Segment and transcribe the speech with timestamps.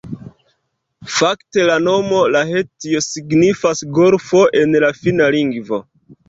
[1.15, 5.83] Fakte la nomo Lahtio signifas golfo en la finna lingvo.